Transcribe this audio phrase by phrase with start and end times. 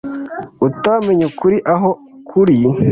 [0.67, 1.89] utamenye ukuri aho
[2.29, 2.57] kuri